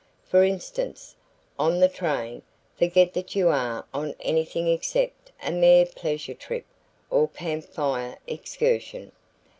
For 0.25 0.43
instance, 0.43 1.13
on 1.59 1.79
the 1.79 1.87
train, 1.87 2.41
forget 2.75 3.13
that 3.13 3.35
you 3.35 3.49
are 3.49 3.85
on 3.93 4.15
anything 4.19 4.67
except 4.67 5.31
a 5.43 5.51
mere 5.51 5.85
pleasure 5.85 6.33
trip 6.33 6.65
or 7.11 7.27
Camp 7.27 7.65
Fire 7.65 8.17
excursion. 8.25 9.11